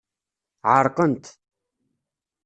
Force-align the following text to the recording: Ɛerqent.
Ɛerqent. 0.73 1.25